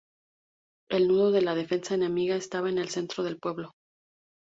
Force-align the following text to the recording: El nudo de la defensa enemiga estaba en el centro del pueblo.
El 0.89 1.07
nudo 1.07 1.29
de 1.31 1.43
la 1.43 1.53
defensa 1.53 1.93
enemiga 1.93 2.35
estaba 2.35 2.69
en 2.71 2.79
el 2.79 2.89
centro 2.89 3.23
del 3.23 3.37
pueblo. 3.37 3.73